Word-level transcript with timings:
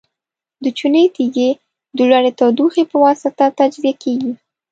د 0.63 0.65
چونې 0.77 1.03
تیږې 1.15 1.49
د 1.95 1.97
لوړې 2.09 2.31
تودوخې 2.39 2.83
په 2.91 2.97
واسطه 3.05 3.45
تجزیه 3.59 3.93
کیږي. 4.03 4.31